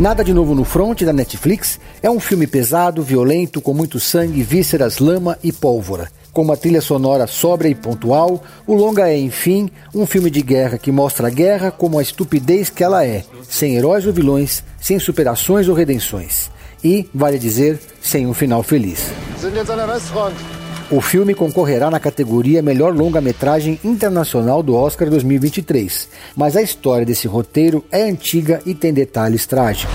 Nada 0.00 0.24
de 0.24 0.32
novo 0.32 0.54
no 0.54 0.64
front 0.64 1.02
da 1.02 1.12
Netflix 1.12 1.78
é 2.02 2.10
um 2.10 2.18
filme 2.18 2.46
pesado, 2.46 3.02
violento, 3.02 3.60
com 3.60 3.74
muito 3.74 4.00
sangue, 4.00 4.42
vísceras, 4.42 4.98
lama 4.98 5.38
e 5.44 5.52
pólvora. 5.52 6.08
Com 6.32 6.40
uma 6.40 6.56
trilha 6.56 6.80
sonora 6.80 7.26
sóbria 7.26 7.68
e 7.68 7.74
pontual, 7.74 8.42
o 8.66 8.74
longa 8.74 9.10
é, 9.10 9.18
enfim, 9.18 9.68
um 9.94 10.06
filme 10.06 10.30
de 10.30 10.40
guerra 10.40 10.78
que 10.78 10.90
mostra 10.90 11.26
a 11.26 11.30
guerra 11.30 11.70
como 11.70 11.98
a 11.98 12.02
estupidez 12.02 12.70
que 12.70 12.82
ela 12.82 13.04
é, 13.04 13.24
sem 13.42 13.76
heróis 13.76 14.06
ou 14.06 14.12
vilões, 14.14 14.64
sem 14.80 14.98
superações 14.98 15.68
ou 15.68 15.74
redenções. 15.74 16.50
E, 16.82 17.06
vale 17.12 17.38
dizer, 17.38 17.78
sem 18.00 18.26
um 18.26 18.32
final 18.32 18.62
feliz. 18.62 19.12
O 20.90 21.00
filme 21.00 21.34
concorrerá 21.36 21.88
na 21.88 22.00
categoria 22.00 22.60
Melhor 22.60 22.92
Longa-Metragem 22.92 23.78
Internacional 23.84 24.60
do 24.60 24.74
Oscar 24.74 25.08
2023, 25.08 26.08
mas 26.34 26.56
a 26.56 26.62
história 26.62 27.06
desse 27.06 27.28
roteiro 27.28 27.84
é 27.92 28.02
antiga 28.02 28.60
e 28.66 28.74
tem 28.74 28.92
detalhes 28.92 29.46
trágicos. 29.46 29.94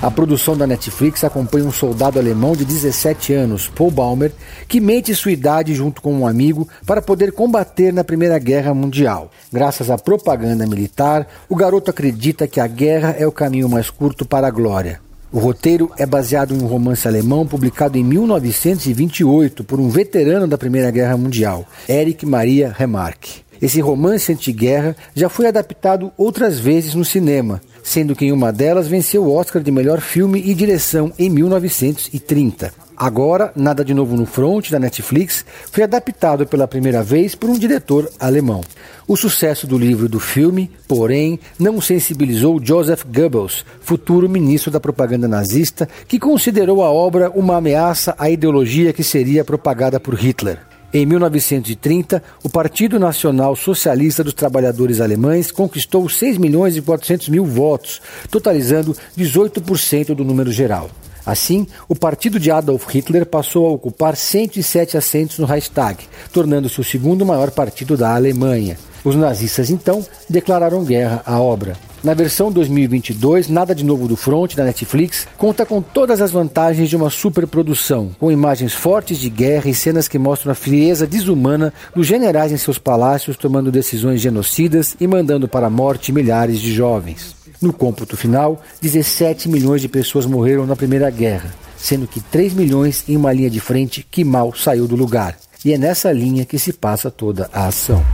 A 0.00 0.10
produção 0.10 0.56
da 0.56 0.66
Netflix 0.66 1.24
acompanha 1.24 1.66
um 1.66 1.72
soldado 1.72 2.18
alemão 2.18 2.52
de 2.52 2.64
17 2.64 3.34
anos, 3.34 3.68
Paul 3.68 3.90
Baumer, 3.90 4.32
que 4.66 4.80
mente 4.80 5.14
sua 5.14 5.32
idade 5.32 5.74
junto 5.74 6.00
com 6.00 6.14
um 6.14 6.26
amigo 6.26 6.66
para 6.86 7.02
poder 7.02 7.32
combater 7.32 7.92
na 7.92 8.02
Primeira 8.02 8.38
Guerra 8.38 8.72
Mundial. 8.72 9.30
Graças 9.52 9.90
à 9.90 9.98
propaganda 9.98 10.66
militar, 10.66 11.26
o 11.50 11.56
garoto 11.56 11.90
acredita 11.90 12.48
que 12.48 12.60
a 12.60 12.66
guerra 12.66 13.14
é 13.18 13.26
o 13.26 13.32
caminho 13.32 13.68
mais 13.68 13.90
curto 13.90 14.24
para 14.24 14.46
a 14.46 14.50
glória. 14.50 15.03
O 15.34 15.40
roteiro 15.40 15.90
é 15.98 16.06
baseado 16.06 16.54
em 16.54 16.62
um 16.62 16.66
romance 16.68 17.08
alemão 17.08 17.44
publicado 17.44 17.98
em 17.98 18.04
1928 18.04 19.64
por 19.64 19.80
um 19.80 19.88
veterano 19.88 20.46
da 20.46 20.56
Primeira 20.56 20.92
Guerra 20.92 21.16
Mundial, 21.16 21.66
Erich 21.88 22.24
Maria 22.24 22.72
Remarque. 22.72 23.42
Esse 23.60 23.80
romance 23.80 24.30
antiguerra 24.30 24.94
já 25.12 25.28
foi 25.28 25.48
adaptado 25.48 26.12
outras 26.16 26.60
vezes 26.60 26.94
no 26.94 27.04
cinema, 27.04 27.60
sendo 27.82 28.14
que 28.14 28.24
em 28.24 28.30
uma 28.30 28.52
delas 28.52 28.86
venceu 28.86 29.24
o 29.24 29.34
Oscar 29.34 29.60
de 29.60 29.72
melhor 29.72 30.00
filme 30.00 30.40
e 30.40 30.54
direção 30.54 31.12
em 31.18 31.28
1930. 31.28 32.83
Agora, 32.96 33.52
Nada 33.56 33.84
de 33.84 33.92
Novo 33.92 34.16
no 34.16 34.24
Front, 34.24 34.70
da 34.70 34.78
Netflix, 34.78 35.44
foi 35.70 35.82
adaptado 35.82 36.46
pela 36.46 36.68
primeira 36.68 37.02
vez 37.02 37.34
por 37.34 37.50
um 37.50 37.58
diretor 37.58 38.08
alemão. 38.20 38.60
O 39.08 39.16
sucesso 39.16 39.66
do 39.66 39.76
livro 39.76 40.06
e 40.06 40.08
do 40.08 40.20
filme, 40.20 40.70
porém, 40.86 41.40
não 41.58 41.80
sensibilizou 41.80 42.60
Joseph 42.62 43.04
Goebbels, 43.04 43.64
futuro 43.80 44.28
ministro 44.28 44.70
da 44.70 44.78
propaganda 44.78 45.26
nazista, 45.26 45.88
que 46.06 46.20
considerou 46.20 46.82
a 46.82 46.90
obra 46.90 47.30
uma 47.30 47.56
ameaça 47.56 48.14
à 48.16 48.30
ideologia 48.30 48.92
que 48.92 49.02
seria 49.02 49.44
propagada 49.44 49.98
por 49.98 50.14
Hitler. 50.14 50.58
Em 50.92 51.04
1930, 51.04 52.22
o 52.44 52.48
Partido 52.48 53.00
Nacional 53.00 53.56
Socialista 53.56 54.22
dos 54.22 54.32
Trabalhadores 54.32 55.00
Alemães 55.00 55.50
conquistou 55.50 56.08
6 56.08 56.38
milhões 56.38 56.76
e 56.76 56.82
400 56.82 57.30
mil 57.30 57.44
votos, 57.44 58.00
totalizando 58.30 58.96
18% 59.18 60.14
do 60.14 60.24
número 60.24 60.52
geral. 60.52 60.88
Assim, 61.26 61.66
o 61.88 61.94
partido 61.94 62.38
de 62.38 62.50
Adolf 62.50 62.86
Hitler 62.88 63.24
passou 63.24 63.66
a 63.66 63.70
ocupar 63.70 64.16
107 64.16 64.96
assentos 64.96 65.38
no 65.38 65.46
Reichstag, 65.46 66.04
tornando-se 66.32 66.80
o 66.80 66.84
segundo 66.84 67.24
maior 67.24 67.50
partido 67.50 67.96
da 67.96 68.14
Alemanha. 68.14 68.76
Os 69.04 69.16
nazistas 69.16 69.68
então 69.70 70.04
declararam 70.28 70.84
guerra 70.84 71.22
à 71.26 71.38
obra. 71.38 71.76
Na 72.04 72.12
versão 72.12 72.52
2022, 72.52 73.48
Nada 73.48 73.74
de 73.74 73.82
Novo 73.82 74.06
do 74.06 74.14
Front, 74.14 74.54
da 74.54 74.64
Netflix, 74.64 75.26
conta 75.38 75.64
com 75.64 75.80
todas 75.80 76.20
as 76.20 76.30
vantagens 76.30 76.90
de 76.90 76.96
uma 76.96 77.08
superprodução, 77.08 78.10
com 78.20 78.30
imagens 78.30 78.74
fortes 78.74 79.18
de 79.18 79.30
guerra 79.30 79.70
e 79.70 79.74
cenas 79.74 80.06
que 80.06 80.18
mostram 80.18 80.52
a 80.52 80.54
frieza 80.54 81.06
desumana 81.06 81.72
dos 81.94 82.06
generais 82.06 82.52
em 82.52 82.58
seus 82.58 82.76
palácios 82.76 83.38
tomando 83.38 83.72
decisões 83.72 84.20
genocidas 84.20 84.94
e 85.00 85.06
mandando 85.06 85.48
para 85.48 85.68
a 85.68 85.70
morte 85.70 86.12
milhares 86.12 86.60
de 86.60 86.74
jovens. 86.74 87.34
No 87.64 87.72
cômputo 87.72 88.14
final, 88.14 88.60
17 88.82 89.48
milhões 89.48 89.80
de 89.80 89.88
pessoas 89.88 90.26
morreram 90.26 90.66
na 90.66 90.76
Primeira 90.76 91.08
Guerra, 91.08 91.50
sendo 91.78 92.06
que 92.06 92.20
3 92.20 92.52
milhões 92.52 93.02
em 93.08 93.16
uma 93.16 93.32
linha 93.32 93.48
de 93.48 93.58
frente 93.58 94.06
que 94.10 94.22
mal 94.22 94.54
saiu 94.54 94.86
do 94.86 94.94
lugar. 94.94 95.34
E 95.64 95.72
é 95.72 95.78
nessa 95.78 96.12
linha 96.12 96.44
que 96.44 96.58
se 96.58 96.74
passa 96.74 97.10
toda 97.10 97.48
a 97.50 97.66
ação. 97.68 98.04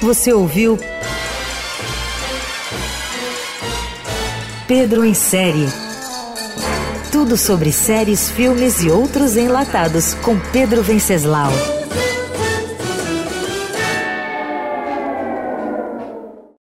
Você 0.00 0.32
ouviu 0.32 0.78
Pedro 4.68 5.04
em 5.04 5.12
Série. 5.12 5.66
Tudo 7.10 7.36
sobre 7.36 7.72
séries, 7.72 8.30
filmes 8.30 8.80
e 8.84 8.90
outros 8.92 9.36
enlatados 9.36 10.14
com 10.14 10.38
Pedro 10.52 10.84
Venceslau. 10.84 11.79